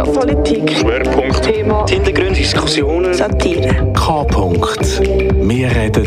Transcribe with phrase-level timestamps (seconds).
[0.00, 3.92] Wirtschaft, Politik, Schwerpunkt, Thema, Hintergründe, Diskussionen, Satire.
[3.92, 4.22] K.
[4.22, 5.00] -Punkt.
[5.46, 6.06] Wir reden,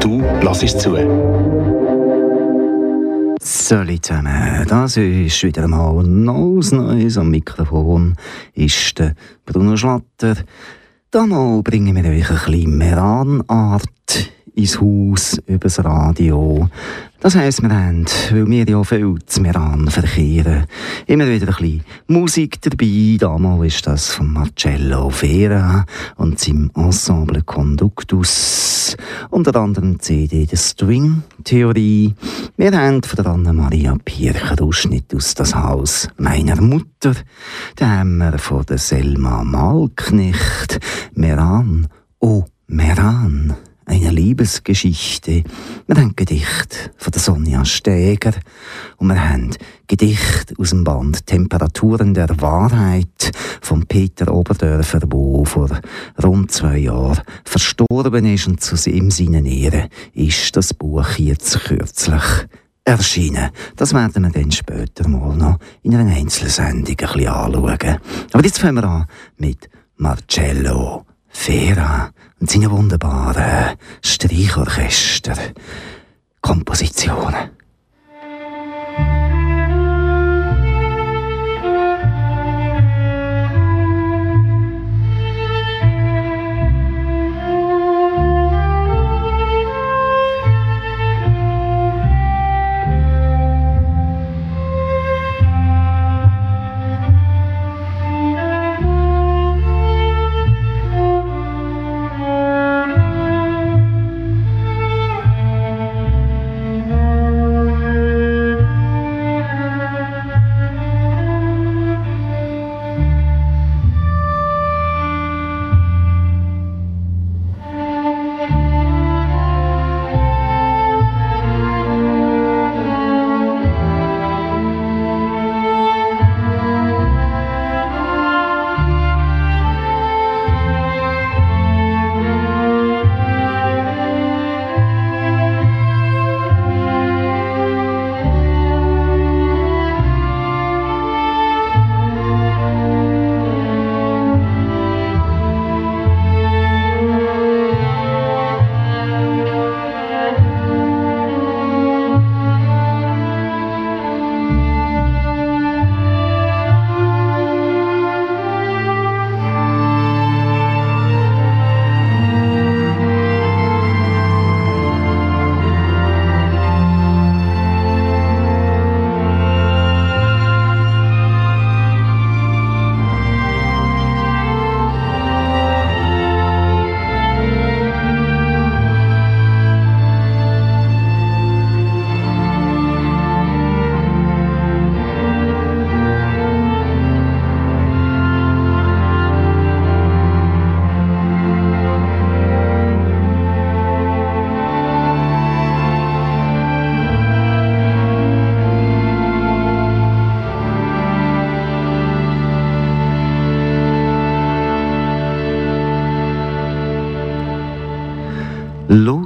[0.00, 0.96] du lass es zu.
[3.40, 8.16] Salut zusammen, das ist wieder mal Neues Neues am Mikrofon,
[8.54, 9.14] ist der
[9.46, 10.36] Bruno Schlatter.
[11.10, 16.68] Damals bringen wir euch ein bisschen Meranart ins Haus übers Radio.
[17.22, 20.64] Das heisst, wir haben, weil wir ja viel zu Meran verkehren,
[21.06, 23.18] immer wieder ein bisschen Musik dabei.
[23.18, 25.84] Damals ist das von Marcello Vera
[26.16, 28.96] und seinem Ensemble Conductus.
[29.28, 32.14] Unter anderem CD der String Theorie.
[32.56, 37.12] Wir haben von der Anna-Maria Pircher Ausschnitt aus das Haus meiner Mutter.
[37.76, 40.80] Dann haben wir von der Selma Malknecht
[41.12, 41.86] Meran.
[42.18, 43.56] Oh, Meran
[43.90, 45.42] eine Liebesgeschichte.
[45.86, 48.34] Wir haben Gedicht von der Sonja Steger
[48.98, 49.50] und wir haben
[49.88, 55.68] Gedicht aus dem Band Temperaturen der Wahrheit von Peter Oberdörfer, wo vor
[56.22, 62.22] rund zwei Jahren verstorben ist und zu ihm seinen Ehren ist das Buch jetzt kürzlich
[62.84, 63.50] erschienen.
[63.74, 67.98] Das werden wir dann später mal noch in einer Einzelsendung ein bisschen anschauen.
[68.32, 75.36] Aber jetzt fangen wir an mit Marcello Fera und seine wunderbaren Streichorchester,
[76.40, 77.59] Kompositionen.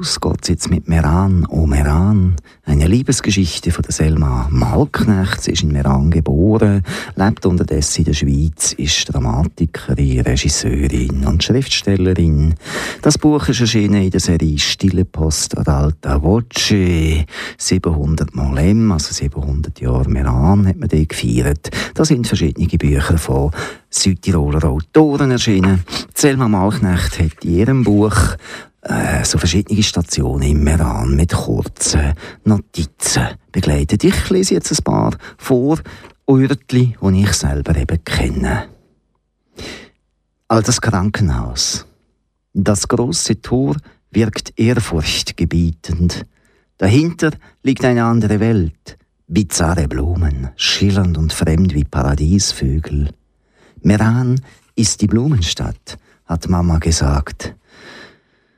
[0.05, 5.41] Los geht's jetzt mit Meran, oh Meran, eine Liebesgeschichte von der Selma Malknecht.
[5.41, 6.83] Sie ist in Meran geboren,
[7.17, 12.55] lebt unterdessen in der Schweiz, ist Dramatikerin, Regisseurin und Schriftstellerin.
[13.01, 17.25] Das Buch ist erschienen in der Serie Stille Post ad alta voce.
[17.57, 21.71] 700 Mal M, also 700 Jahre Meran, hat man die gefeiert.
[21.95, 23.53] Da sind verschiedene Bücher von
[23.89, 25.83] Südtiroler Autoren erschienen.
[26.15, 28.37] Selma Malknecht hat in ihrem Buch
[28.85, 32.15] äh, so verschiedene Stationen im Meran mit kurzen
[32.45, 34.05] Notizen begleitet.
[34.05, 35.79] Ich lese jetzt ein paar vor,
[36.29, 38.69] Örtli, die ich selber eben kenne.
[40.49, 41.87] Altes Krankenhaus.
[42.53, 43.77] Das große Tor
[44.11, 46.27] wirkt ehrfurchtgebietend.
[46.79, 47.31] Dahinter
[47.63, 48.99] liegt eine andere Welt.
[49.27, 53.11] Bizarre Blumen, schillernd und fremd wie Paradiesvögel.
[53.83, 54.41] Meran
[54.77, 57.55] ist die Blumenstadt, hat Mama gesagt.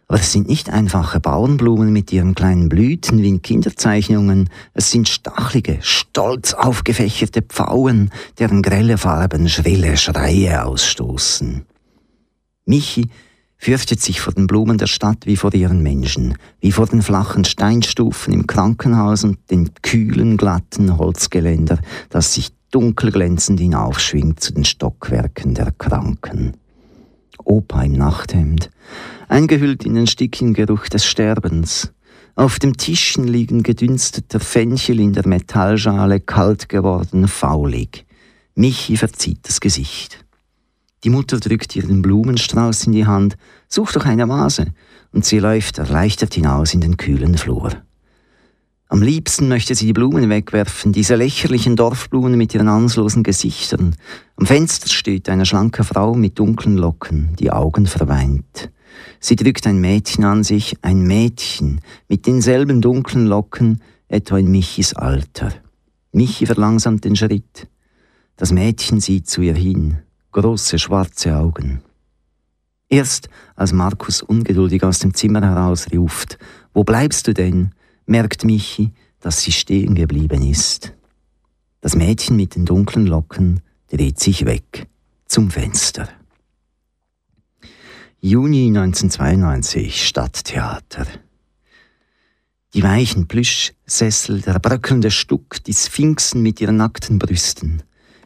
[0.08, 4.48] Aber es sind nicht einfache Bauernblumen mit ihren kleinen Blüten wie in Kinderzeichnungen.
[4.72, 11.64] Es sind stachelige, stolz aufgefächerte Pfauen, deren grelle Farben schrille Schreie ausstoßen.
[12.66, 13.10] Michi
[13.58, 17.44] fürchtet sich vor den Blumen der Stadt wie vor ihren Menschen, wie vor den flachen
[17.44, 21.80] Steinstufen im Krankenhaus und den kühlen, glatten Holzgeländer,
[22.10, 26.52] das sich dunkelglänzend hinaufschwingt zu den Stockwerken der Kranken.
[27.46, 28.70] Opa im Nachthemd,
[29.28, 31.92] eingehüllt in den stickigen Geruch des Sterbens.
[32.34, 38.04] Auf dem Tischen liegen gedünsteter Fenchel in der Metallschale, kalt geworden, faulig.
[38.54, 40.24] Michi verzieht das Gesicht.
[41.04, 43.36] Die Mutter drückt ihr den Blumenstrauß in die Hand,
[43.68, 44.66] sucht doch eine Vase,
[45.12, 47.70] und sie läuft erleichtert hinaus in den kühlen Flur.
[48.88, 53.96] Am liebsten möchte sie die Blumen wegwerfen, diese lächerlichen Dorfblumen mit ihren anslosen Gesichtern.
[54.36, 58.70] Am Fenster steht eine schlanke Frau mit dunklen Locken, die Augen verweint.
[59.18, 64.94] Sie drückt ein Mädchen an sich, ein Mädchen mit denselben dunklen Locken, etwa in Michis
[64.94, 65.52] Alter.
[66.12, 67.68] Michi verlangsamt den Schritt.
[68.36, 69.98] Das Mädchen sieht zu ihr hin,
[70.30, 71.82] große schwarze Augen.
[72.88, 76.38] Erst als Markus ungeduldig aus dem Zimmer herausruft,
[76.72, 77.72] Wo bleibst du denn?
[78.06, 80.92] Merkt Michi, dass sie stehen geblieben ist.
[81.80, 83.60] Das Mädchen mit den dunklen Locken
[83.90, 84.86] dreht sich weg
[85.26, 86.08] zum Fenster.
[88.20, 91.06] Juni 1992 Stadttheater.
[92.74, 97.82] Die weichen Plüschsessel, der bröckelnde Stuck, die Sphinxen mit ihren nackten Brüsten.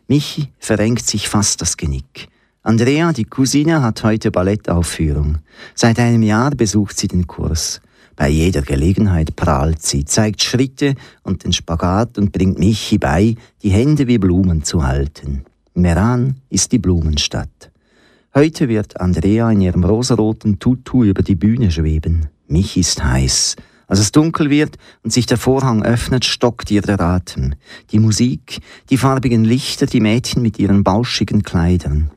[0.09, 2.29] Michi verrenkt sich fast das Genick.
[2.63, 5.39] Andrea, die Cousine, hat heute Ballettaufführung.
[5.75, 7.81] Seit einem Jahr besucht sie den Kurs.
[8.21, 13.71] Bei jeder Gelegenheit prahlt sie, zeigt Schritte und den Spagat und bringt Michi bei, die
[13.71, 15.47] Hände wie Blumen zu halten.
[15.73, 17.71] Meran ist die Blumenstadt.
[18.35, 22.27] Heute wird Andrea in ihrem rosaroten Tutu über die Bühne schweben.
[22.47, 23.57] Michi ist heiß.
[23.87, 27.55] Als es dunkel wird und sich der Vorhang öffnet, stockt ihr der Atem.
[27.91, 28.59] Die Musik,
[28.91, 32.11] die farbigen Lichter, die Mädchen mit ihren bauschigen Kleidern.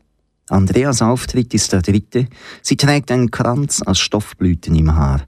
[0.50, 2.28] Andreas Auftritt ist der dritte.
[2.62, 5.22] Sie trägt einen Kranz aus Stoffblüten im Haar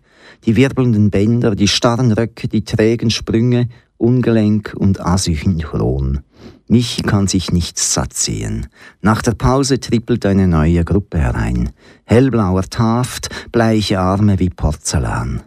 [0.46, 6.22] die wirbelnden Bänder, die starren Röcke, die trägen Sprünge, ungelenk und asynchron.
[6.68, 8.68] Michi kann sich nicht satt sehen.
[9.02, 11.70] Nach der Pause trippelt eine neue Gruppe herein.
[12.06, 15.44] Hellblauer Taft, bleiche Arme wie Porzellan.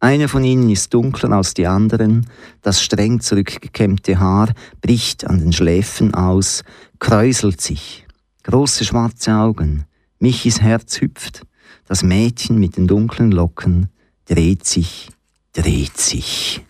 [0.00, 2.26] Eine von ihnen ist dunkler als die anderen,
[2.62, 6.62] das streng zurückgekämmte Haar bricht an den Schläfen aus,
[6.98, 8.06] kräuselt sich.
[8.44, 9.84] Große schwarze Augen,
[10.18, 11.42] Michis Herz hüpft,
[11.86, 13.88] das Mädchen mit den dunklen Locken
[14.30, 15.08] dreht sich,
[15.52, 16.60] dreht sich.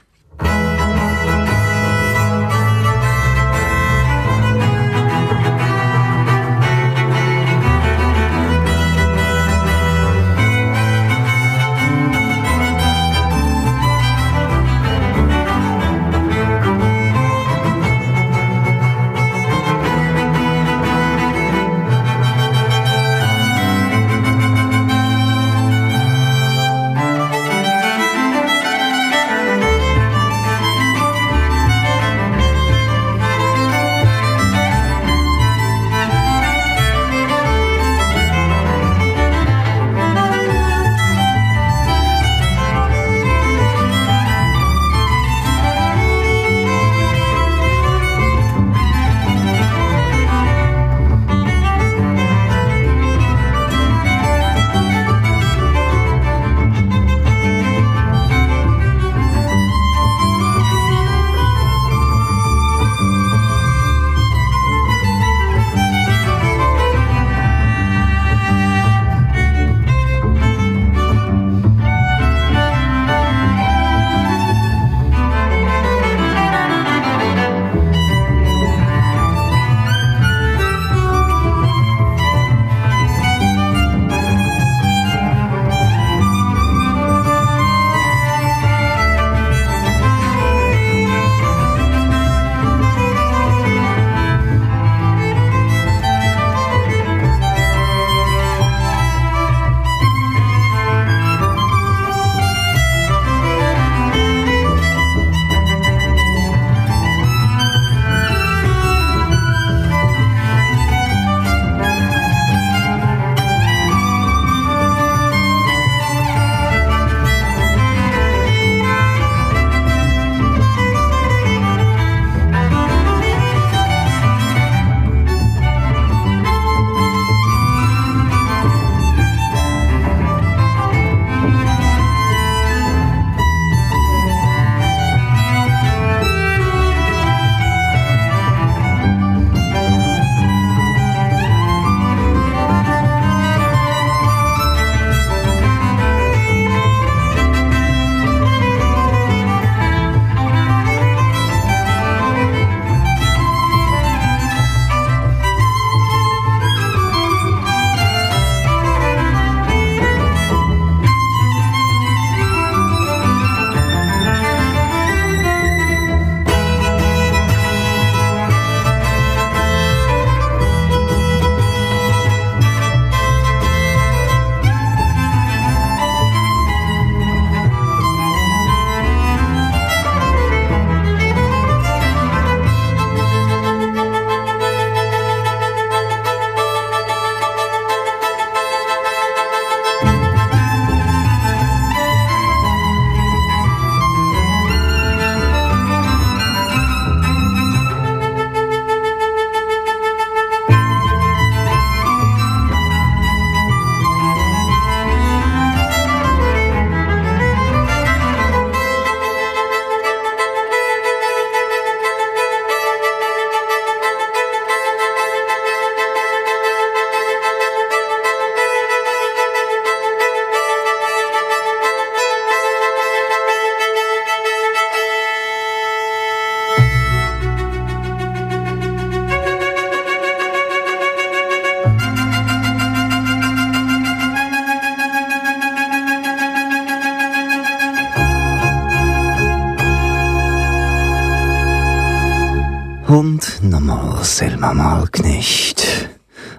[243.11, 246.09] Und nochmal Selma Malknecht.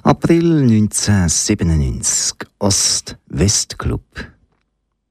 [0.04, 4.02] April 1997, Ost-West-Club.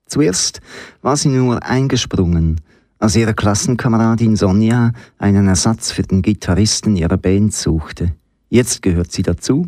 [0.04, 0.60] Zuerst
[1.00, 2.60] war sie nur eingesprungen,
[2.98, 8.14] als ihre Klassenkameradin Sonja einen Ersatz für den Gitarristen ihrer Band suchte.
[8.50, 9.66] Jetzt gehört sie dazu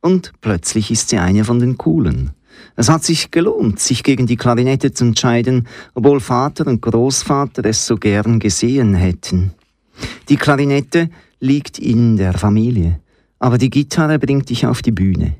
[0.00, 2.30] und plötzlich ist sie eine von den Coolen.
[2.74, 7.86] Es hat sich gelohnt, sich gegen die Klarinette zu entscheiden, obwohl Vater und Großvater es
[7.86, 9.52] so gern gesehen hätten.
[10.28, 13.00] Die Klarinette liegt in der Familie,
[13.38, 15.36] aber die Gitarre bringt dich auf die Bühne.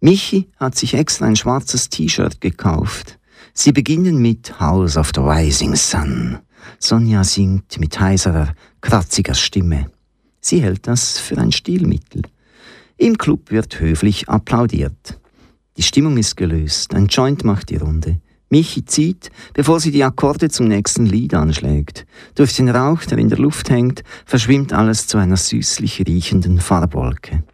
[0.00, 3.18] Michi hat sich extra ein schwarzes T-Shirt gekauft.
[3.54, 6.38] Sie beginnen mit House of the Rising Sun.
[6.78, 9.90] Sonja singt mit heiserer, kratziger Stimme.
[10.40, 12.22] Sie hält das für ein Stilmittel.
[12.96, 15.18] Im Club wird höflich applaudiert.
[15.76, 18.20] Die Stimmung ist gelöst, ein Joint macht die Runde.
[18.52, 22.04] Michi zieht, bevor sie die Akkorde zum nächsten Lied anschlägt.
[22.34, 27.44] Durch den Rauch, der in der Luft hängt, verschwimmt alles zu einer süßlich riechenden Farbwolke.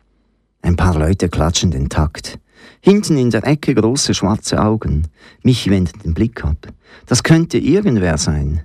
[0.61, 2.41] Ein paar Leute klatschen den Takt.
[2.81, 5.07] Hinten in der Ecke große schwarze Augen.
[5.45, 6.67] Michi wendet den Blick ab.
[7.07, 8.63] Das könnte irgendwer sein.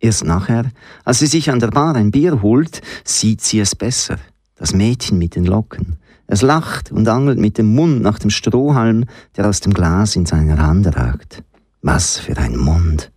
[0.00, 0.70] Erst nachher,
[1.06, 4.18] als sie sich an der Bar ein Bier holt, sieht sie es besser.
[4.54, 5.96] Das Mädchen mit den Locken.
[6.26, 9.06] Es lacht und angelt mit dem Mund nach dem Strohhalm,
[9.38, 11.42] der aus dem Glas in seiner Hand ragt.
[11.82, 13.10] Was für ein Mund.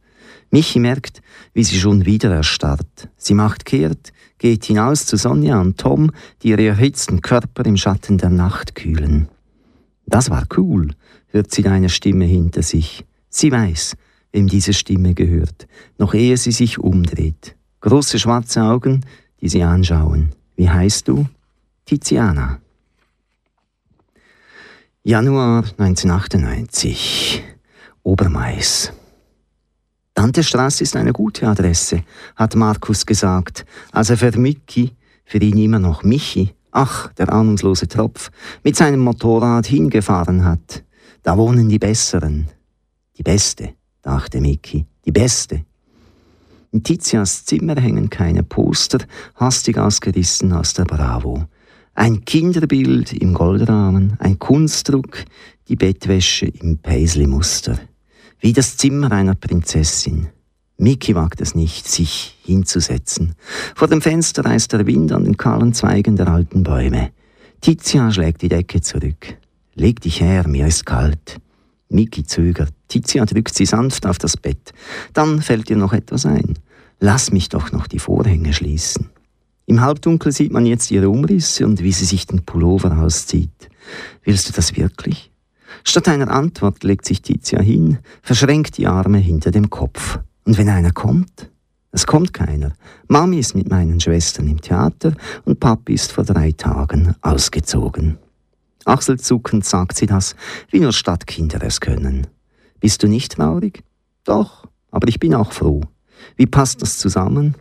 [0.50, 1.22] Michi merkt,
[1.54, 3.10] wie sie schon wieder erstarrt.
[3.18, 8.18] Sie macht kehrt, geht hinaus zu Sonja und Tom, die ihre erhitzten Körper im Schatten
[8.18, 9.28] der Nacht kühlen.
[10.06, 10.94] Das war cool,
[11.28, 13.04] hört sie eine Stimme hinter sich.
[13.30, 13.96] Sie weiß,
[14.32, 15.68] wem diese Stimme gehört,
[15.98, 17.56] noch ehe sie sich umdreht.
[17.82, 19.02] Große schwarze Augen,
[19.42, 20.30] die sie anschauen.
[20.56, 21.28] Wie heißt du?
[21.86, 22.60] Tiziana.
[25.04, 27.44] Januar 1998.
[28.04, 28.92] Obermais.
[30.14, 32.04] Dantestraße ist eine gute Adresse,
[32.36, 34.92] hat Markus gesagt, als er für Micky,
[35.26, 38.30] für ihn immer noch Michi, ach, der ahnungslose Tropf,
[38.64, 40.84] mit seinem Motorrad hingefahren hat.
[41.24, 42.50] Da wohnen die Besseren.
[43.18, 45.66] Die Beste, dachte Micky, die Beste.
[46.72, 49.00] In Tizias Zimmer hängen keine Poster,
[49.36, 51.46] hastig ausgerissen aus der Bravo.
[51.96, 55.24] Ein Kinderbild im Goldrahmen, ein Kunstdruck,
[55.68, 57.80] die Bettwäsche im Paisley-Muster
[58.44, 60.28] wie das Zimmer einer Prinzessin.
[60.78, 63.36] Miki wagt es nicht, sich hinzusetzen.
[63.74, 67.12] Vor dem Fenster reißt der Wind an den kahlen Zweigen der alten Bäume.
[67.62, 69.38] Tizia schlägt die Decke zurück.
[69.76, 71.38] Leg dich her, mir ist kalt.
[71.88, 72.74] Miki zögert.
[72.90, 74.74] Tizia drückt sie sanft auf das Bett.
[75.14, 76.56] Dann fällt ihr noch etwas ein.
[77.00, 79.10] Lass mich doch noch die Vorhänge schließen.
[79.68, 83.70] Im Halbdunkel sieht man jetzt ihre Umrisse und wie sie sich den Pullover auszieht.
[84.22, 85.33] Willst du das wirklich?
[85.84, 90.20] Statt einer Antwort legt sich Tizia hin, verschränkt die Arme hinter dem Kopf.
[90.46, 91.50] Und wenn einer kommt?
[91.92, 92.74] Es kommt keiner.
[93.08, 95.14] Mami ist mit meinen Schwestern im Theater
[95.46, 98.18] und Papi ist vor drei Tagen ausgezogen.
[98.86, 100.36] Achselzuckend sagt sie das,
[100.70, 102.28] wie nur Stadtkinder es können.
[102.80, 103.84] Bist du nicht traurig?
[104.24, 105.82] Doch, aber ich bin auch froh.
[106.36, 107.56] Wie passt das zusammen?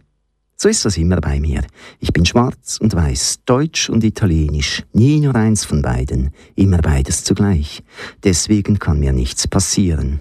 [0.62, 1.64] So ist das immer bei mir.
[1.98, 7.24] Ich bin schwarz und weiß, deutsch und italienisch, nie nur eins von beiden, immer beides
[7.24, 7.82] zugleich.
[8.22, 10.20] Deswegen kann mir nichts passieren.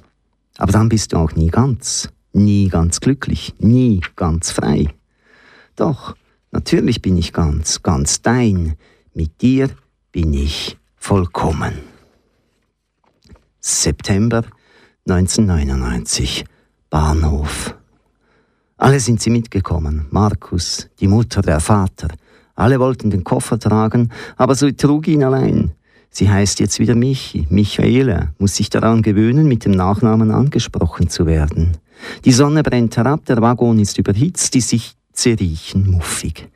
[0.58, 4.88] Aber dann bist du auch nie ganz, nie ganz glücklich, nie ganz frei.
[5.76, 6.16] Doch,
[6.50, 8.78] natürlich bin ich ganz, ganz dein.
[9.14, 9.70] Mit dir
[10.12, 11.74] bin ich vollkommen.
[13.60, 14.44] September
[15.06, 16.46] 1999
[16.90, 17.76] Bahnhof
[18.82, 20.08] alle sind sie mitgekommen.
[20.10, 22.08] Markus, die Mutter, der Vater.
[22.56, 25.72] Alle wollten den Koffer tragen, aber sie trug ihn allein.
[26.10, 31.28] Sie heißt jetzt wieder Michi, Michaela, muss sich daran gewöhnen, mit dem Nachnamen angesprochen zu
[31.28, 31.78] werden.
[32.26, 36.50] Die Sonne brennt herab, der Waggon ist überhitzt, die Sitze riechen muffig.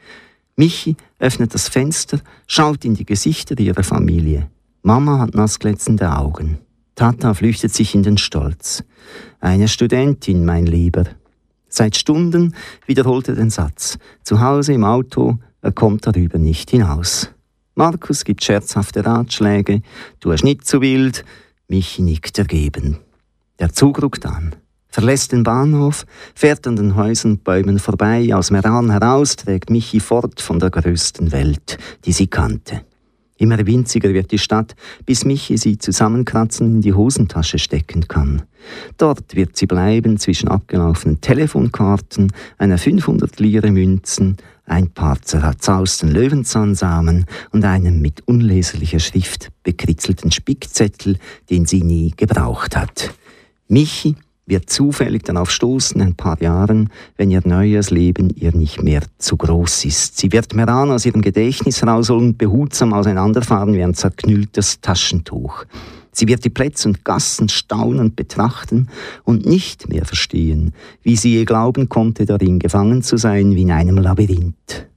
[0.55, 4.49] Michi öffnet das Fenster, schaut in die Gesichter ihrer Familie.
[4.81, 6.57] Mama hat nassglänzende Augen.
[6.95, 8.83] Tata flüchtet sich in den Stolz.
[9.39, 11.03] Eine Studentin, mein Lieber,
[11.77, 12.55] Seit Stunden
[12.85, 13.97] wiederholt er den Satz.
[14.23, 17.31] Zu Hause im Auto, er kommt darüber nicht hinaus.
[17.73, 19.81] Markus gibt scherzhafte Ratschläge.
[20.21, 21.25] Du hast nicht zu wild.
[21.67, 22.99] Michi nickt ergeben.
[23.59, 24.55] Der Zug ruckt an,
[24.87, 28.33] verlässt den Bahnhof, fährt an den Häusern und Bäumen vorbei.
[28.33, 32.85] Aus Meran heraus trägt Michi fort von der größten Welt, die sie kannte.
[33.37, 34.75] Immer winziger wird die Stadt,
[35.05, 38.43] bis Michi sie zusammenkratzen in die Hosentasche stecken kann.
[38.97, 47.25] Dort wird sie bleiben zwischen abgelaufenen Telefonkarten, einer 500 Lire Münzen, ein paar zerzausten Löwenzahnsamen
[47.51, 51.17] und einem mit unleserlicher Schrift bekritzelten Spickzettel,
[51.49, 53.13] den sie nie gebraucht hat.
[53.67, 54.15] Michi
[54.45, 59.37] wird zufällig darauf stoßen, ein paar Jahren, wenn ihr neues Leben ihr nicht mehr zu
[59.37, 60.17] groß ist.
[60.17, 65.65] Sie wird Meran aus ihrem Gedächtnis rausholen und behutsam auseinanderfahren wie ein zerknülltes Taschentuch.
[66.11, 68.87] Sie wird die Plätze und Gassen staunend betrachten
[69.25, 73.71] und nicht mehr verstehen, wie sie je glauben konnte, darin gefangen zu sein wie in
[73.71, 74.87] einem Labyrinth.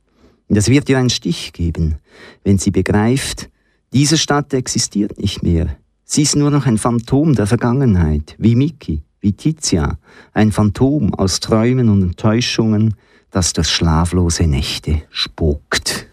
[0.49, 1.97] Es wird ihr einen Stich geben,
[2.45, 3.51] wenn sie begreift,
[3.93, 5.77] diese Stadt existiert nicht mehr.
[6.05, 9.99] Sie ist nur noch ein Phantom der Vergangenheit, wie Miki, wie Tizia,
[10.33, 12.95] ein Phantom aus Träumen und Enttäuschungen,
[13.31, 16.07] das durch schlaflose Nächte spukt.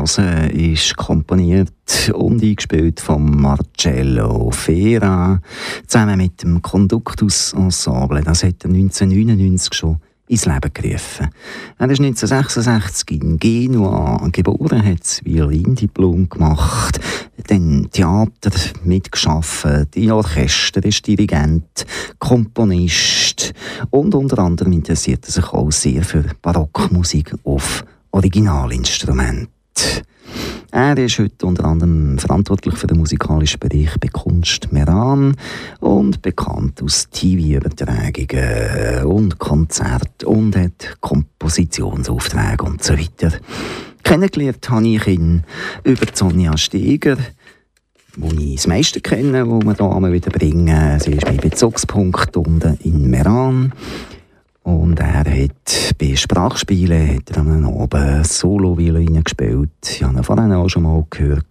[0.00, 1.72] Hören, ist komponiert
[2.14, 5.40] und eingespielt von Marcello Fera
[5.86, 8.22] zusammen mit dem Conductus Ensemble.
[8.22, 11.28] Das hat er 1999 schon ins Leben gerufen.
[11.78, 17.00] Er ist 1966 in Genua geboren, hat das Violindiplom gemacht,
[17.48, 18.52] dann Theater
[18.84, 21.84] mitgeschafft, in Orchester, ist Dirigent,
[22.18, 23.52] Komponist
[23.90, 29.48] und unter anderem interessiert er sich auch sehr für Barockmusik auf Originalinstrument.
[30.72, 35.36] Er ist heute unter anderem verantwortlich für den musikalischen Bereich bei Kunst Meran
[35.80, 43.32] und bekannt aus TV-Übertragungen und Konzerten und hat Kompositionsaufträge und so weiter.
[44.04, 45.42] Kennengelernt habe ich ihn
[45.82, 47.16] über Sonja Steger,
[48.16, 51.00] wo ich das meiste kenne, wo wir hier wieder bringen.
[51.00, 53.72] Sie ist mein Bezugspunkt unten in Meran.
[54.70, 59.70] Und er hat bei Sprachspielen hat er am Abend Solo-Violine gespielt.
[59.82, 61.46] Ich habe ihn vorhin auch schon mal gehört.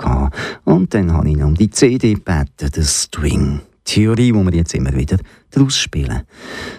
[0.64, 3.60] Und dann habe ich ihn um die CD gebeten, das String.
[3.84, 5.18] Theorie, die wir jetzt immer wieder
[5.52, 6.22] daraus spielen.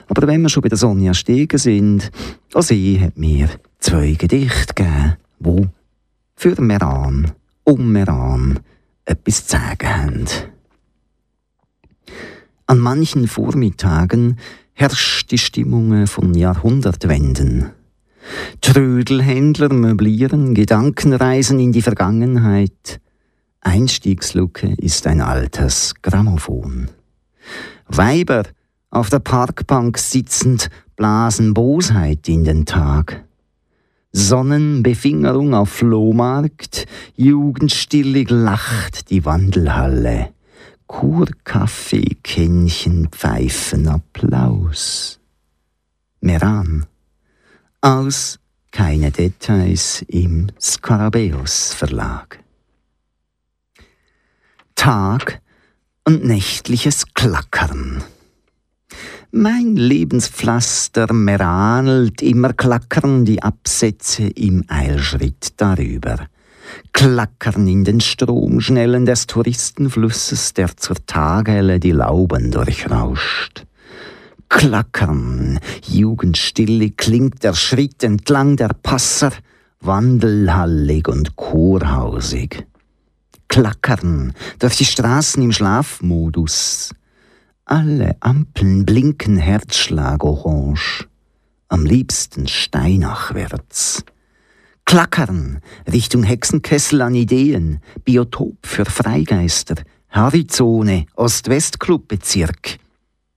[0.09, 2.11] Aber wenn wir schon bei der Sonja Stegen sind,
[2.55, 5.69] auch sie hat mir zwei Gedichte gegeben, die
[6.37, 7.33] für Meran,
[7.65, 8.61] um Meran,
[9.05, 10.25] etwas zu sagen haben.
[12.67, 14.39] An manchen Vormittagen
[14.81, 17.73] herrscht die Stimmung von Jahrhundertwenden.
[18.63, 22.99] Trödelhändler möblieren, Gedankenreisen in die Vergangenheit.
[23.61, 26.89] Einstiegsluke ist ein altes Grammophon.
[27.89, 28.45] Weiber
[28.89, 33.25] auf der Parkbank sitzend blasen Bosheit in den Tag.
[34.13, 40.31] Sonnenbefingerung auf Flohmarkt, jugendstillig lacht die Wandelhalle.
[40.91, 45.21] Kurkaffee, Kännchen, Pfeifen, Applaus.
[46.21, 46.85] Meran.
[47.81, 48.41] Aus
[48.73, 52.41] keine Details im Skarabäus Verlag.
[54.75, 55.41] Tag
[56.05, 58.03] und nächtliches Klackern.
[59.31, 66.27] Mein Lebenspflaster meranelt immer klackern die Absätze im Eilschritt darüber
[66.93, 73.65] klackern in den Stromschnellen des Touristenflusses, der zur Tagelle die Lauben durchrauscht.
[74.49, 79.33] Klackern, Jugendstille klingt der Schritt entlang der Passer,
[79.81, 82.67] wandelhallig und chorhausig.
[83.49, 86.93] Klackern durch die Straßen im Schlafmodus.
[87.65, 91.07] Alle Ampeln blinken herzschlagorange,
[91.69, 94.05] am liebsten steinachwärts.
[94.91, 99.77] Klackern Richtung Hexenkessel an Ideen, Biotop für Freigeister,
[100.09, 102.79] Harizone, Ost-West-Club-Bezirk.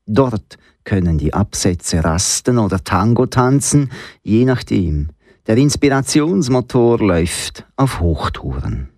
[0.08, 3.92] Dort können die Absätze rasten oder Tango tanzen,
[4.24, 5.10] je nachdem.
[5.46, 8.90] Der Inspirationsmotor läuft auf Hochtouren.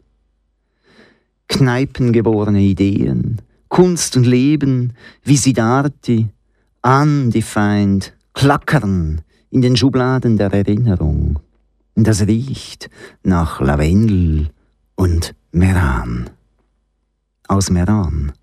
[1.49, 4.93] Kneipengeborene Ideen, Kunst und Leben,
[5.25, 6.29] Visitarti,
[6.81, 11.41] undefined, klackern in den Schubladen der Erinnerung.
[11.95, 12.89] Das riecht
[13.23, 14.49] nach Lavendel
[14.95, 16.29] und Meran.
[17.47, 18.33] Aus Meran.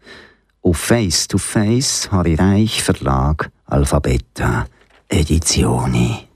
[0.62, 4.66] Auf Face to Face Harry Reich Verlag Alphabeta
[5.08, 6.31] Edizioni.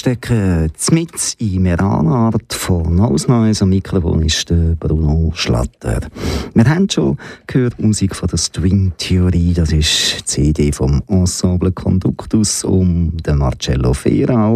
[0.00, 3.60] Stecken mit in Meranart von Ausneues.
[3.60, 6.00] Am Mikrofon ist der Bruno Schlatter.
[6.54, 9.52] Wir haben schon gehört Musik von der String Theorie.
[9.52, 14.50] Das ist die CD vom Ensemble Conductus um den Marcello Fera.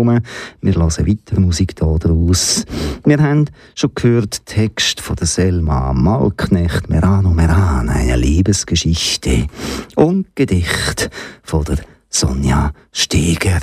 [0.62, 2.64] Wir hören weiter Musik daraus.
[3.04, 9.48] Wir haben schon gehört Text von der Selma Malknecht Merano Meran, eine Liebesgeschichte
[9.94, 11.10] und Gedicht
[11.42, 13.60] von der Sonja Steger.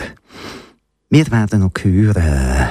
[1.13, 2.69] Wir werden noch hören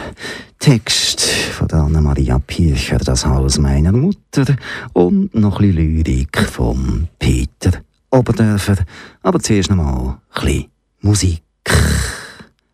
[0.59, 4.57] Text von Anna-Maria Pircher, das Haus meiner Mutter
[4.95, 8.77] und noch ein bisschen Lyrik von Peter Oberdörfer.
[9.23, 10.71] Aber zuerst noch mal ein bisschen
[11.03, 11.43] Musik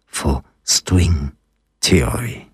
[0.06, 1.32] von String
[1.80, 2.46] Theory.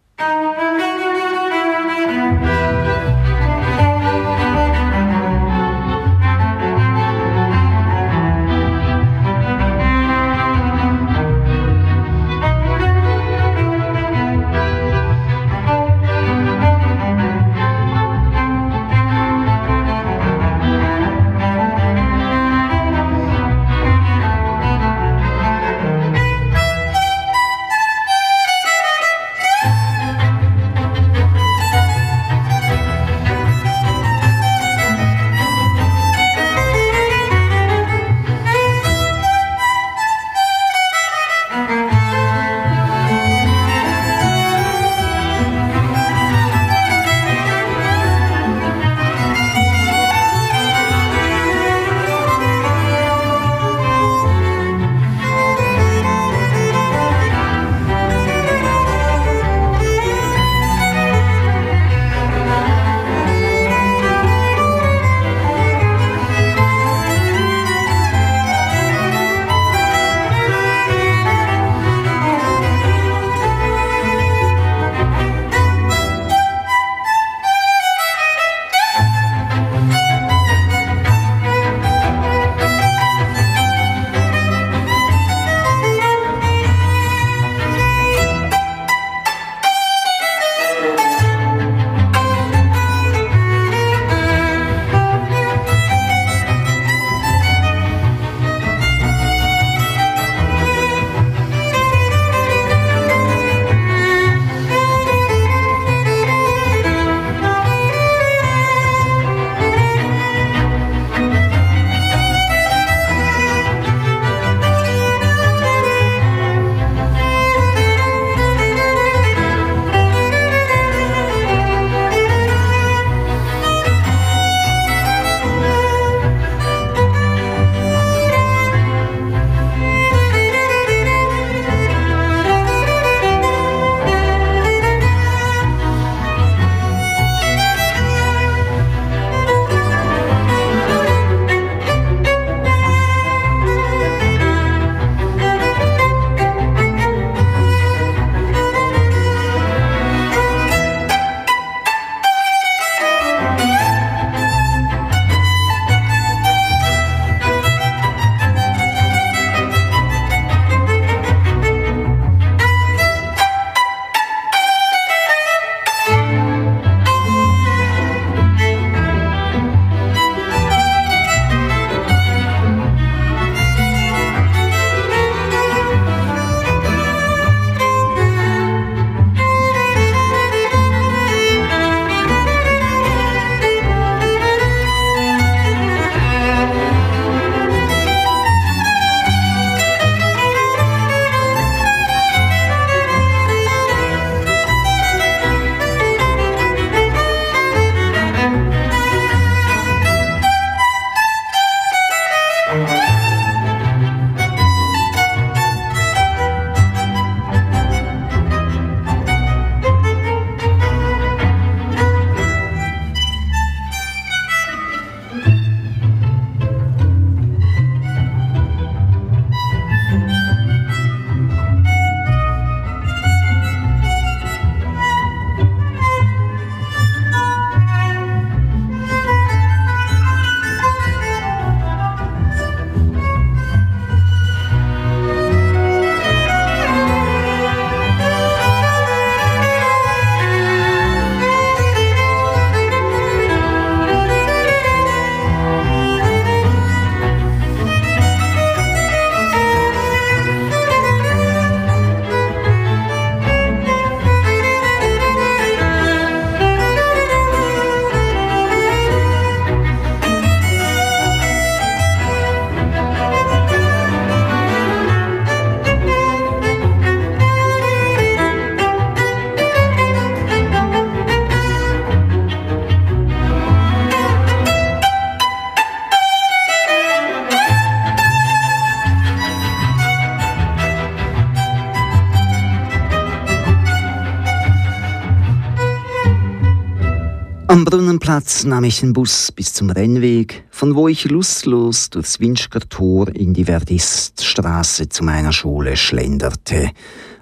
[287.93, 293.29] Brunnenplatz nahm ich den Bus bis zum Rennweg, von wo ich lustlos durchs Winschker Tor
[293.29, 296.91] in die Verdiststraße zu meiner Schule schlenderte.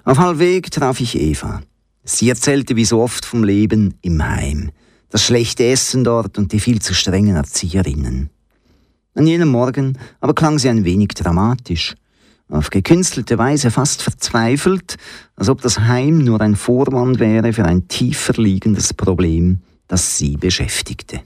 [0.03, 1.61] Auf halbweg traf ich Eva.
[2.03, 4.71] Sie erzählte wie so oft vom Leben im Heim,
[5.09, 8.29] das schlechte Essen dort und die viel zu strengen Erzieherinnen.
[9.15, 11.95] An jenem Morgen aber klang sie ein wenig dramatisch,
[12.49, 14.97] auf gekünstelte Weise fast verzweifelt,
[15.37, 20.37] als ob das Heim nur ein Vorwand wäre für ein tiefer liegendes Problem, das sie
[20.37, 21.19] beschäftigte.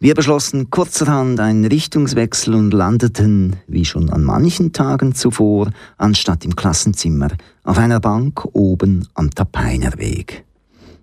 [0.00, 6.56] Wir beschlossen kurzerhand einen Richtungswechsel und landeten, wie schon an manchen Tagen zuvor, anstatt im
[6.56, 7.28] Klassenzimmer,
[7.64, 10.44] auf einer Bank oben am Tapeinerweg.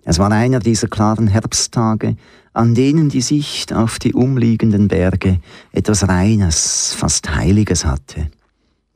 [0.02, 2.16] Es war einer dieser klaren Herbsttage,
[2.52, 5.38] an denen die Sicht auf die umliegenden Berge
[5.70, 8.30] etwas Reines, fast Heiliges hatte.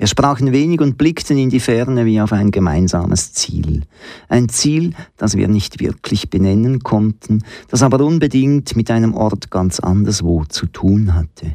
[0.01, 3.83] Wir sprachen wenig und blickten in die Ferne wie auf ein gemeinsames Ziel.
[4.31, 9.79] Ein Ziel, das wir nicht wirklich benennen konnten, das aber unbedingt mit einem Ort ganz
[9.79, 11.55] anderswo zu tun hatte.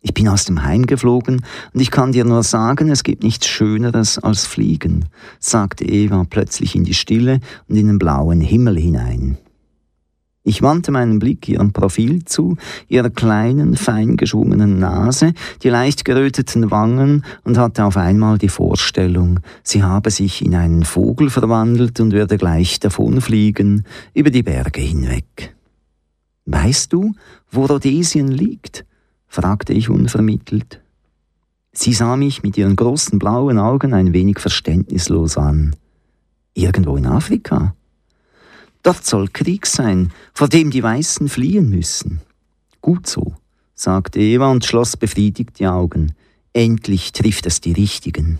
[0.00, 3.46] Ich bin aus dem Heim geflogen und ich kann dir nur sagen, es gibt nichts
[3.46, 5.04] Schöneres als Fliegen,
[5.38, 7.38] sagte Eva plötzlich in die Stille
[7.68, 9.38] und in den blauen Himmel hinein.
[10.44, 12.56] Ich wandte meinen Blick ihrem Profil zu,
[12.88, 19.38] ihrer kleinen, fein geschwungenen Nase, die leicht geröteten Wangen und hatte auf einmal die Vorstellung,
[19.62, 23.84] sie habe sich in einen Vogel verwandelt und würde gleich davonfliegen,
[24.14, 25.54] über die Berge hinweg.
[26.46, 27.14] Weißt du,
[27.50, 28.84] wo Rhodesien liegt?
[29.28, 30.80] fragte ich unvermittelt.
[31.72, 35.76] Sie sah mich mit ihren großen blauen Augen ein wenig verständnislos an.
[36.52, 37.74] Irgendwo in Afrika?
[38.82, 42.20] Dort soll Krieg sein, vor dem die Weißen fliehen müssen.
[42.80, 43.34] Gut so,
[43.74, 46.14] sagte Eva und schloss befriedigt die Augen.
[46.52, 48.38] Endlich trifft es die Richtigen.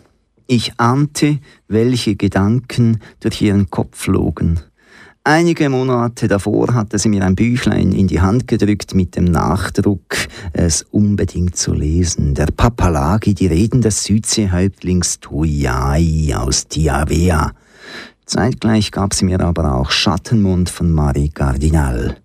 [0.48, 1.38] Ich ahnte,
[1.68, 4.60] welche Gedanken durch ihren Kopf flogen.
[5.24, 10.16] Einige Monate davor hatte sie mir ein Büchlein in die Hand gedrückt mit dem Nachdruck,
[10.52, 12.34] es unbedingt zu lesen.
[12.34, 17.52] Der Papalagi, die Reden des Südseehäuptlings Tuyai aus Tiavea.
[18.32, 22.16] Zeitgleich gab sie mir aber auch Schattenmund von Marie Cardinal.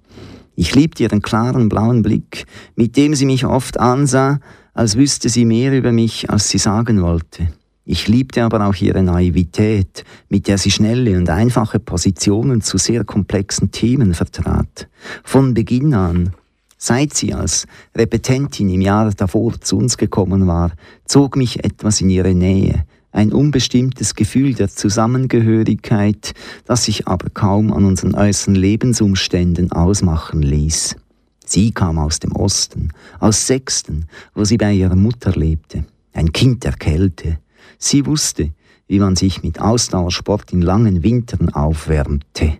[0.55, 2.45] Ich liebte ihren klaren blauen Blick,
[2.77, 4.39] mit dem sie mich oft ansah,
[4.73, 7.49] als wüsste sie mehr über mich, als sie sagen wollte.
[7.83, 13.03] Ich liebte aber auch ihre Naivität, mit der sie schnelle und einfache Positionen zu sehr
[13.03, 14.87] komplexen Themen vertrat.
[15.25, 16.31] Von Beginn an,
[16.77, 20.71] seit sie als Repetentin im Jahr davor zu uns gekommen war,
[21.03, 22.85] zog mich etwas in ihre Nähe,
[23.17, 30.95] ein unbestimmtes Gefühl der Zusammengehörigkeit, das sich aber kaum an unseren äußeren Lebensumständen ausmachen ließ.
[31.43, 34.05] Sie kam aus dem Osten, aus Sechsten,
[34.35, 37.39] wo sie bei ihrer Mutter lebte, ein Kind der Kälte.
[37.79, 38.51] Sie wusste,
[38.87, 42.59] wie man sich mit Ausdauersport in langen Wintern aufwärmte,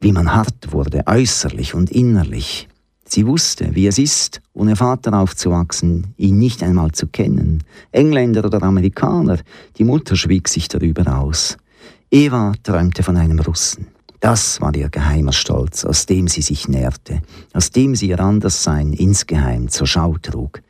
[0.00, 2.66] wie man hart wurde, äußerlich und innerlich,
[3.08, 7.62] Sie wusste, wie es ist, ohne Vater aufzuwachsen, ihn nicht einmal zu kennen.
[7.92, 9.38] Engländer oder Amerikaner,
[9.78, 11.56] die Mutter schwieg sich darüber aus.
[12.10, 13.86] Eva träumte von einem Russen.
[14.18, 18.92] Das war ihr geheimer Stolz, aus dem sie sich nährte, aus dem sie ihr Anderssein
[18.92, 20.62] insgeheim zur Schau trug.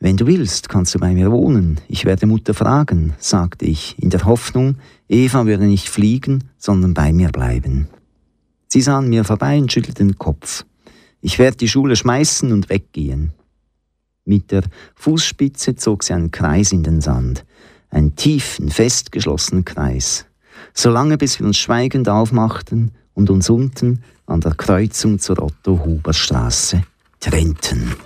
[0.00, 1.80] Wenn du willst, kannst du bei mir wohnen.
[1.88, 4.76] Ich werde Mutter fragen, sagte ich, in der Hoffnung,
[5.08, 7.88] Eva würde nicht fliegen, sondern bei mir bleiben.
[8.66, 10.64] Sie sahen mir vorbei und schüttelten den Kopf.
[11.24, 13.32] Ich werde die Schule schmeißen und weggehen.
[14.26, 14.62] Mit der
[14.94, 17.46] Fußspitze zog sie einen Kreis in den Sand,
[17.88, 20.26] einen tiefen, festgeschlossenen Kreis,
[20.74, 26.82] solange bis wir uns schweigend aufmachten und uns unten an der Kreuzung zur Otto-Huber-Straße
[27.20, 27.96] trennten.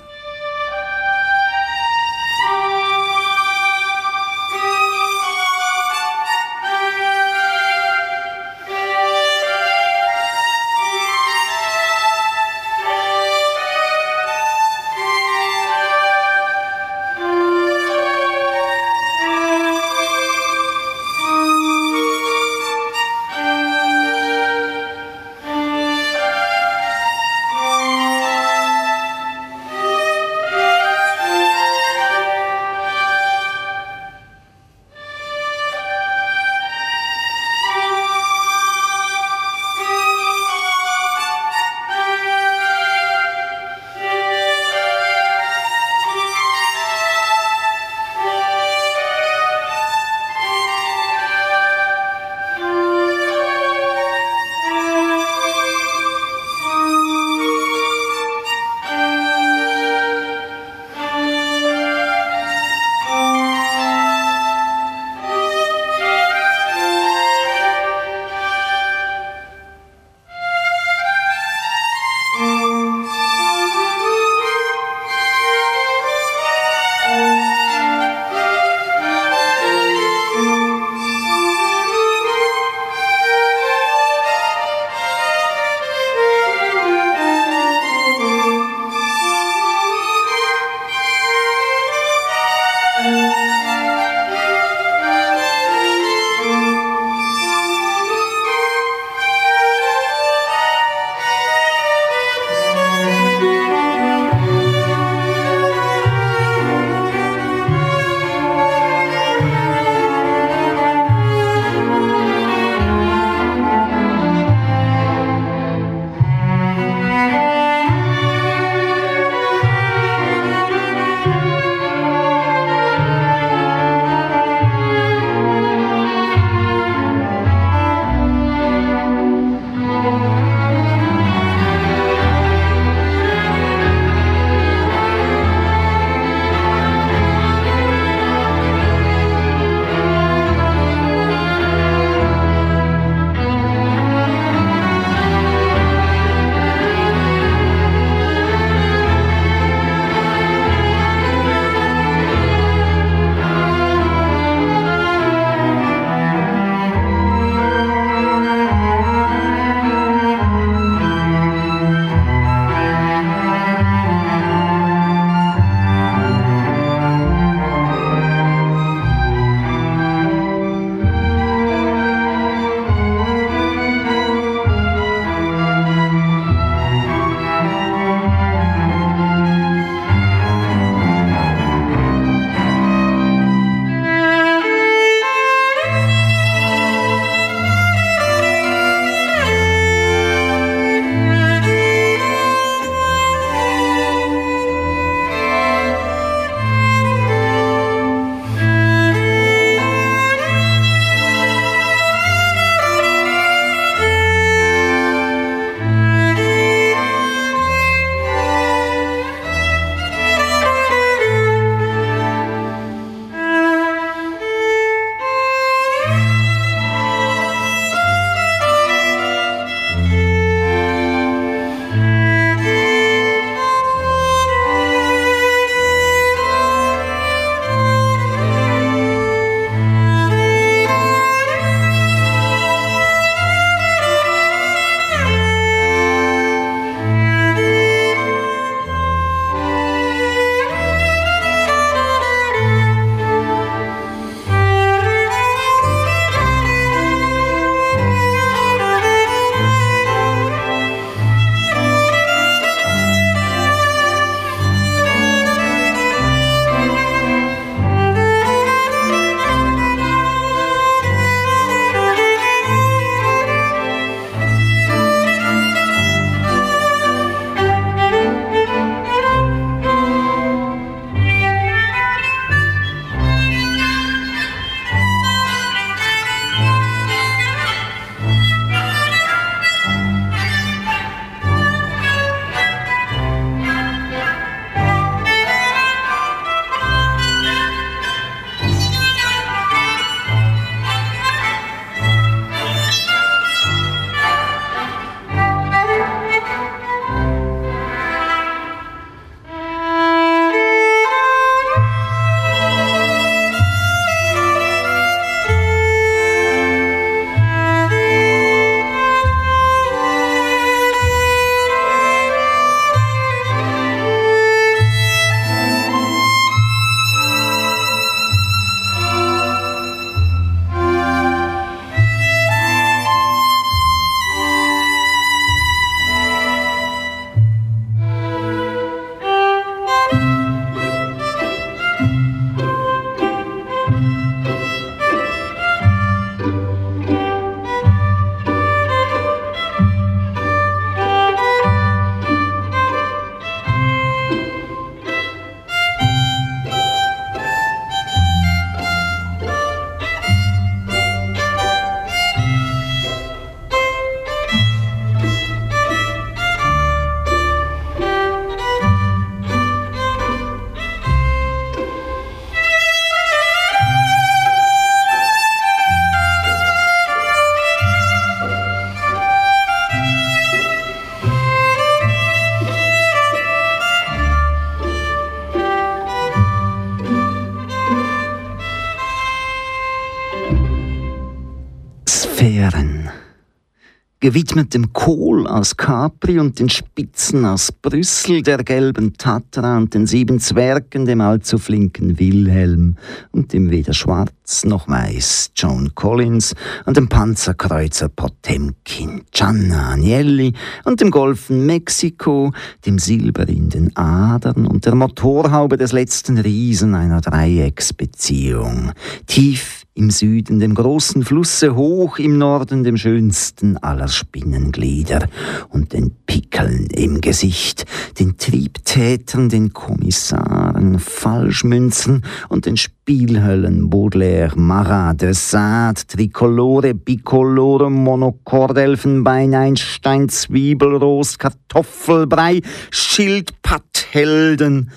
[384.20, 390.06] Gewidmet dem Kohl aus Capri und den Spitzen aus Brüssel, der gelben Tatra und den
[390.06, 392.96] sieben Zwergen, dem allzu flinken Wilhelm
[393.32, 396.54] und dem weder schwarz noch weiß John Collins
[396.86, 400.52] und dem Panzerkreuzer Potemkin, Gianna Agnelli
[400.84, 402.52] und dem Golfen Mexiko,
[402.86, 408.92] dem Silber in den Adern und der Motorhaube des letzten Riesen einer Dreiecksbeziehung.
[409.26, 415.26] Tief im Süden dem großen Flusse, hoch im Norden dem schönsten aller Spinnenglieder
[415.70, 417.84] und den Pickeln im Gesicht,
[418.20, 428.78] den Triebtätern, den Kommissaren, Falschmünzen und den Spielhöllen Baudelaire, Marat, de Sade, Tricolore, Bicolore, Monochord,
[428.78, 432.60] Elfenbein, Einstein, Zwiebelrost, Kartoffelbrei,
[432.92, 434.92] Schildpatthelden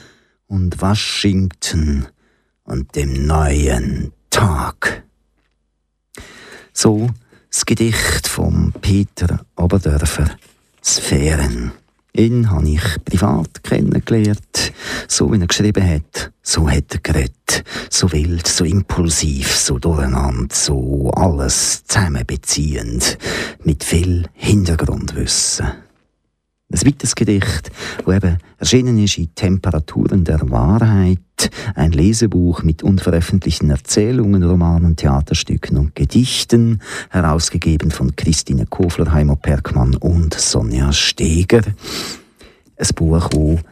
[0.45, 2.05] und Washington
[2.65, 5.03] und dem neuen Tag.
[6.73, 7.09] So
[7.51, 10.25] das Gedicht von Peter Oberdörfer,
[10.83, 11.73] Sphären.
[12.13, 14.73] Ihn habe ich privat kennengelernt.
[15.07, 17.63] So wie er geschrieben hat, so hat er geredet.
[17.89, 23.17] So wild, so impulsiv, so durcheinander, so alles zusammenbeziehend.
[23.63, 25.67] Mit viel Hintergrundwissen.
[26.73, 27.69] Ein weiteres Gedicht,
[28.05, 31.19] das eben erschienen ist in Temperaturen der Wahrheit,
[31.75, 39.95] ein Lesebuch mit unveröffentlichten Erzählungen, Romanen, Theaterstücken und Gedichten, herausgegeben von Christine Kofler, Heimo Perkmann
[39.95, 41.61] und Sonja Steger.
[42.77, 43.63] Ein Buch, das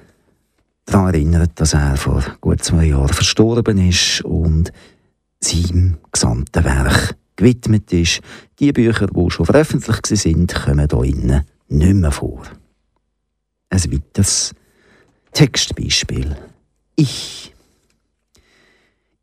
[0.85, 4.73] daran erinnert, dass er vor gut zwei Jahren verstorben ist und
[5.39, 8.19] seinem gesamten Werk gewidmet ist.
[8.59, 12.41] Die Bücher, die schon veröffentlicht sind, kommen hier innen nicht mehr vor
[13.69, 14.53] ein weiteres
[15.31, 16.35] Textbeispiel.
[16.95, 17.53] Ich.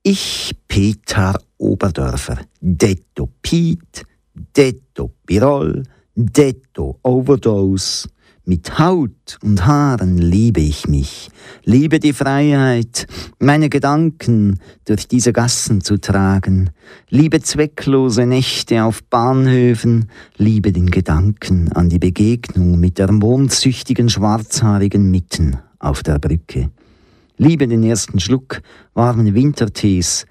[0.03, 5.83] Ich, Peter Oberdörfer, detto Piet, detto Pirol,
[6.15, 8.09] detto Overdose,
[8.49, 11.31] mit Haut und Haaren liebe ich mich,
[11.65, 13.09] liebe die Freiheit,
[13.41, 16.71] meine Gedanken durch diese Gassen zu tragen,
[17.11, 25.11] liebe zwecklose Nächte auf Bahnhöfen, liebe den Gedanken an die Begegnung mit der mondsüchtigen schwarzhaarigen
[25.11, 26.71] Mitten auf der Brücke,
[27.39, 28.63] liebe den ersten Schluck
[28.95, 30.25] warmen Wintertees,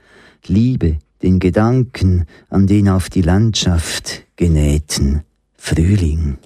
[0.47, 5.23] liebe den Gedanken an den auf die Landschaft genähten
[5.57, 6.37] Frühling.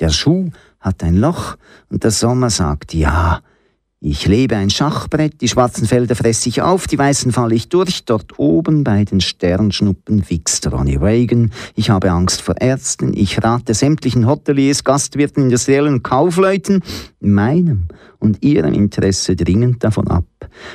[0.00, 0.50] Der Schuh
[0.80, 1.56] hat ein Loch
[1.90, 3.40] und der Sommer sagt ja.
[4.02, 8.06] Ich lebe ein Schachbrett, die schwarzen Felder fresse ich auf, die weißen falle ich durch,
[8.06, 11.52] dort oben bei den Sternschnuppen wichst Ronnie Reagan.
[11.74, 16.82] Ich habe Angst vor Ärzten, ich rate sämtlichen Hoteliers, Gastwirten, industriellen Kaufleuten,
[17.20, 20.24] meinem und ihrem Interesse dringend davon ab,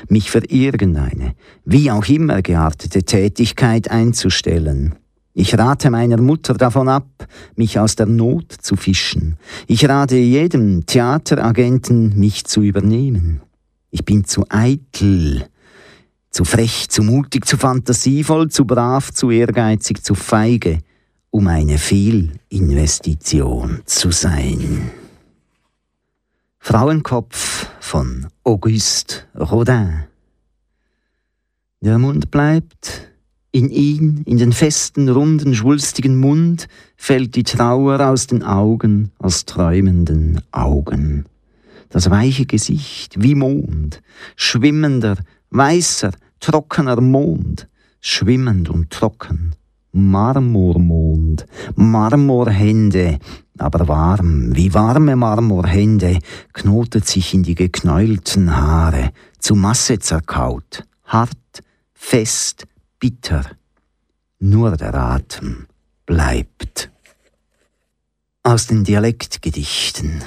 [0.07, 1.33] mich für irgendeine,
[1.63, 4.93] wie auch immer geartete Tätigkeit einzustellen.
[5.37, 7.27] Ich rate meiner Mutter davon ab,
[7.57, 9.35] mich aus der Not zu fischen.
[9.67, 13.41] Ich rate jedem Theateragenten, mich zu übernehmen.
[13.91, 15.45] Ich bin zu eitel,
[16.31, 20.79] zu frech, zu mutig, zu fantasievoll, zu brav, zu ehrgeizig, zu feige,
[21.31, 24.89] um eine Fehlinvestition zu sein.
[26.59, 30.05] Frauenkopf von Auguste Rodin.
[31.81, 33.14] Der Mund bleibt
[33.55, 39.45] in ihn, in den festen, runden, schwulstigen Mund, fällt die Trauer aus den Augen als
[39.45, 41.23] träumenden Augen.
[41.87, 44.01] Das weiche Gesicht wie Mond,
[44.35, 45.15] schwimmender,
[45.51, 47.69] weißer, trockener Mond,
[48.01, 49.55] schwimmend und trocken.
[49.93, 51.45] Marmormond,
[51.75, 53.19] Marmorhände,
[53.57, 56.19] aber warm, wie warme Marmorhände,
[56.51, 61.37] knotet sich in die geknäulten Haare, zu Masse zerkaut, hart,
[61.93, 62.67] fest,
[63.05, 63.43] bitter.
[64.39, 65.67] Nur der Atem
[66.07, 66.89] bleibt.
[68.41, 70.23] Aus den Dialektgedichten.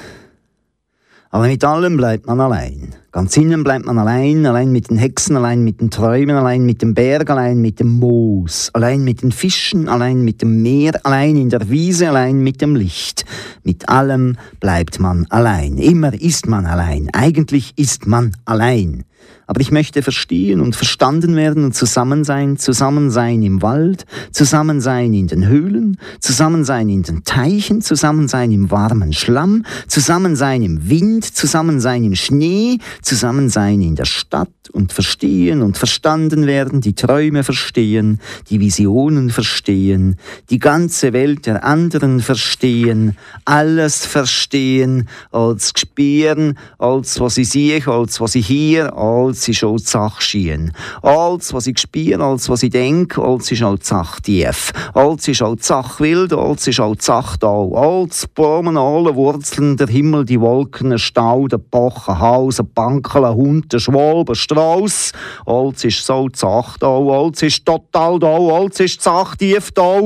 [1.29, 2.95] Aber mit allem bleibt man allein.
[3.11, 6.81] Ganz innen bleibt man allein, allein mit den Hexen, allein mit den Träumen, allein mit
[6.81, 11.35] dem Berg, allein mit dem Moos, allein mit den Fischen, allein mit dem Meer, allein
[11.35, 13.25] in der Wiese, allein mit dem Licht.
[13.65, 15.77] Mit allem bleibt man allein.
[15.77, 17.09] Immer ist man allein.
[17.11, 19.03] Eigentlich ist man allein.
[19.49, 24.79] Aber ich möchte verstehen und verstanden werden und zusammen sein, zusammen sein im Wald, zusammen
[24.79, 30.35] sein in den Höhlen, zusammen sein in den Teichen, zusammen sein im warmen Schlamm, zusammen
[30.35, 35.79] sein im Wind, zusammen sein im Schnee, zusammen sein in der Stadt und verstehen und
[35.79, 38.19] verstanden werden, die Träume verstehen,
[38.51, 40.17] die Visionen verstehen,
[40.51, 48.21] die ganze Welt der anderen verstehen, alles verstehen, als spüren, als was ich sehe, als
[48.21, 48.95] was ich hier,
[49.39, 50.73] Alles ist auch die Sache schien.
[51.01, 54.73] Alles, was ich spiele, alles, was ich denke, alles ist auch die Sache tief.
[54.93, 57.47] Alles ist auch die Sache wild, alles ist auch die Sache da.
[57.47, 63.23] Alles Blumen, alle Wurzeln, der Himmel, die Wolken, der Stau, der Bochen, Haus, ein Bankel,
[63.23, 65.13] ein Hund, der Schwalbe, ein Strauss.
[65.45, 69.71] Alles ist so die Sache da, alles ist total da, alles ist die Sache tief
[69.71, 70.01] da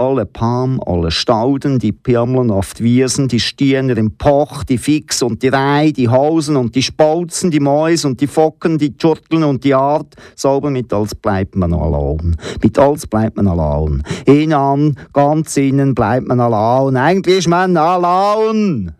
[0.00, 5.22] alle Palm, alle Stauden, die Pirmeln auf die Wiesen, die Stiener im Poch, die Fix
[5.22, 9.44] und die Rei, die Hausen und die Spauzen, die Mäus und die Focken, die Tschurteln
[9.44, 10.16] und die Art.
[10.34, 12.36] Sauber mit als bleibt man allein.
[12.62, 14.02] Mit als bleibt man allein.
[14.24, 16.96] Innen, ganz innen bleibt man allein.
[16.96, 18.92] Eigentlich ist man allein.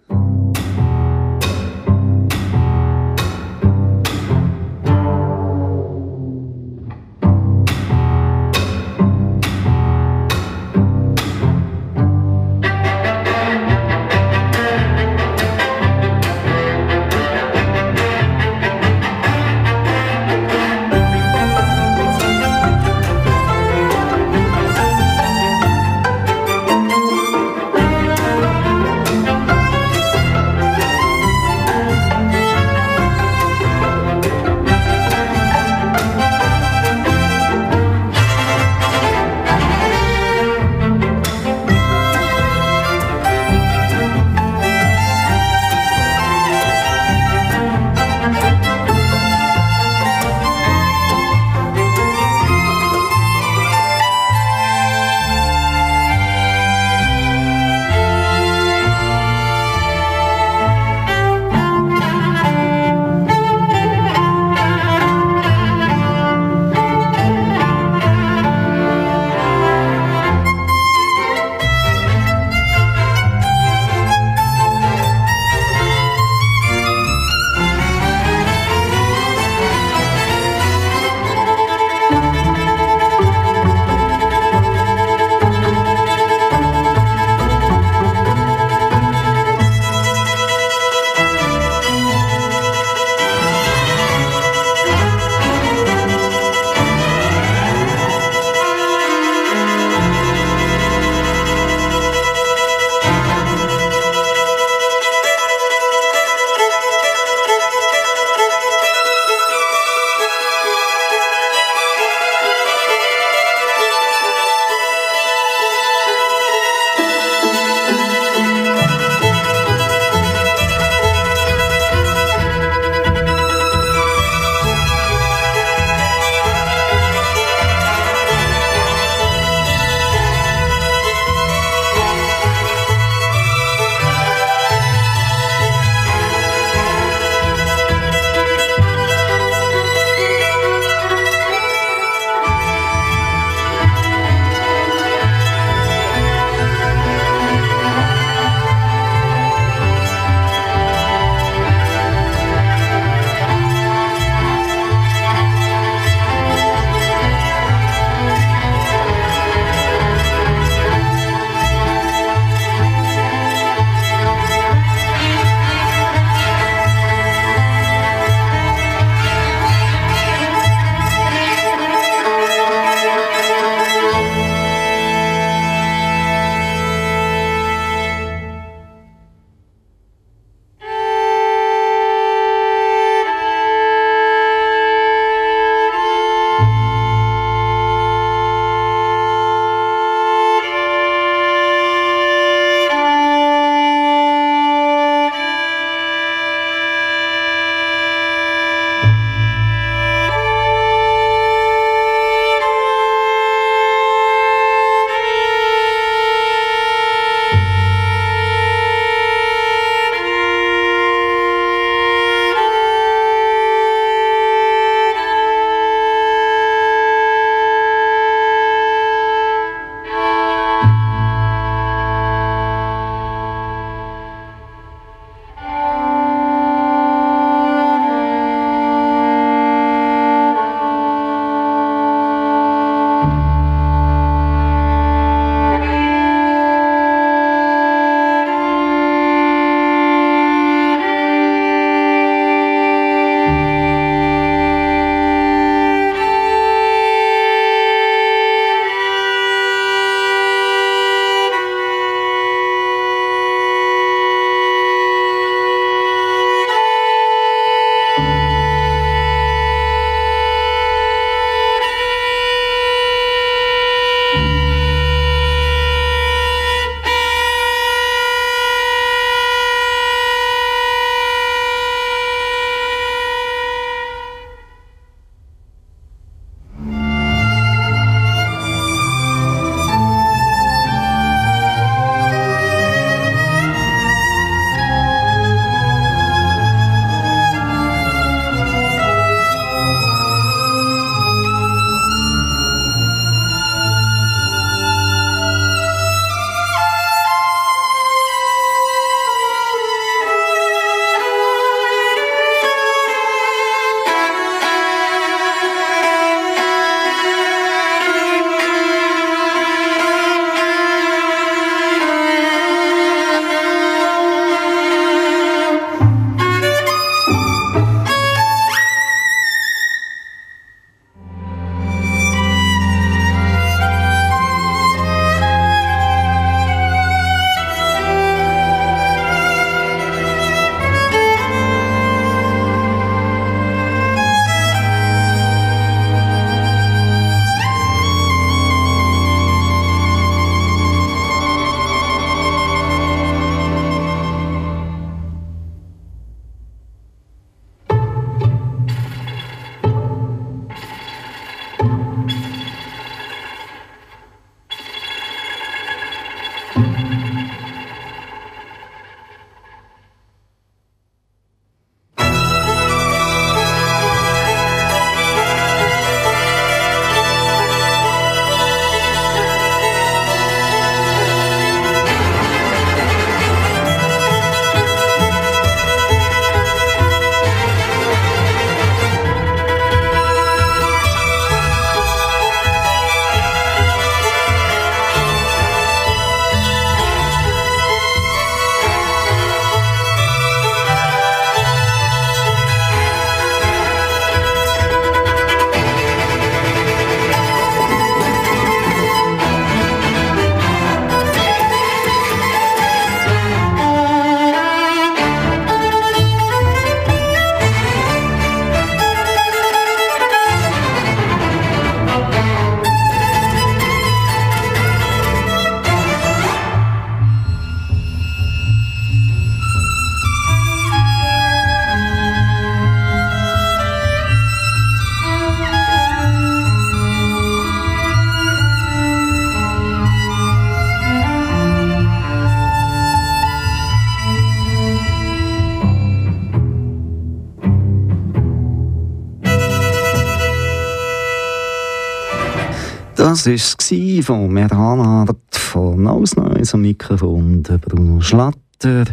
[443.31, 449.05] Das war es von Meranart von Ausneues am Mikrofon, Bruno Schlatter.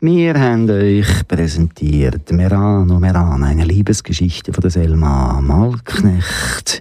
[0.00, 6.80] Wir haben euch präsentiert Merano Meran, eine Liebesgeschichte von Selma Malknecht.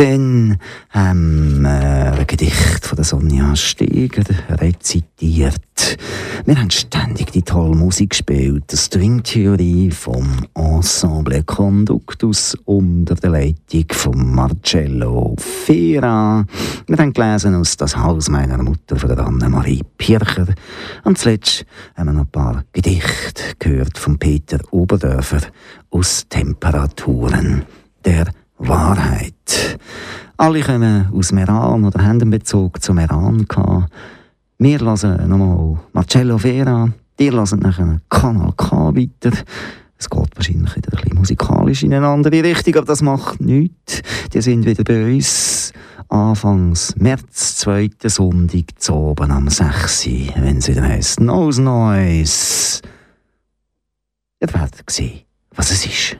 [0.00, 0.56] Dann
[0.88, 5.98] haben wir ein Gedicht von der Sonja Steger rezitiert.
[6.46, 8.64] Wir haben ständig die tolle Musik gespielt.
[8.72, 16.46] Die Stringtheorie vom Ensemble Conductus unter der Leitung von Marcello Fera.
[16.86, 20.46] Wir haben gelesen aus Das Haus meiner Mutter von Anne-Marie Pircher.
[21.04, 25.42] Und zuletzt haben wir noch ein paar Gedichte gehört von Peter Oberdörfer
[25.90, 27.66] aus Temperaturen
[28.02, 28.28] der
[28.60, 29.78] Wahrheit.
[30.36, 33.92] Alle kommen aus Meran oder haben einen Bezug zu Meran gehabt.
[34.58, 36.88] Wir hören nochmal Marcello Vera,
[37.18, 39.36] ihr hört nachher Kanal K weiter.
[39.98, 44.02] Es geht wahrscheinlich wieder ein bisschen musikalisch in eine andere Richtung, aber das macht nichts.
[44.32, 45.72] Die sind wieder bei uns
[46.10, 50.06] Anfangs März, zweite Sonntag zu oben am 6.
[50.36, 52.80] wenn es wieder heisst Nose Noise.
[54.40, 55.20] Ihr werdet sehen,
[55.54, 56.16] was es ist.